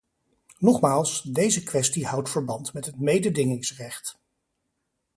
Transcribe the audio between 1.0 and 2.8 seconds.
deze kwestie houdt verband